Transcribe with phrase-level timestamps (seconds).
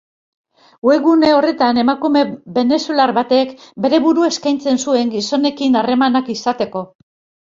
[0.87, 2.23] Webgune horretan, emakume
[2.55, 3.51] venezuelar batek
[3.87, 6.83] bere burua eskaintzen zuen gizonekin harremanak izateko.